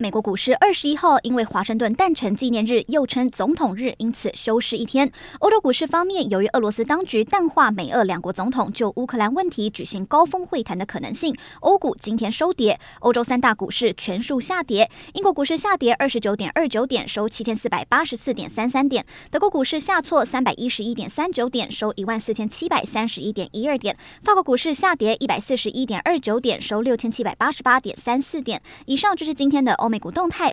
[0.00, 5.12] 美国股市二十一号因为华盛顿诞辰纪念日，又称总统日，因此休市一天。
[5.40, 12.80] 欧洲股市方面，由于俄罗斯当局淡化美俄两国总统就乌克兰问题举行高峰会谈的可能性，欧股今天收跌。
[13.00, 28.62] 欧洲三大股市全数下跌，英国股市下跌二十九点二九点，收七千四百八十四点三三点；德国股市下挫三百一十一点三九点，收一万四千七百三十一点一二点；法国股市下跌一百四十一点二九点，收六千七百八十八点三四点。
[28.86, 29.89] 以上就是今天的欧。
[29.90, 30.48] 美股动态，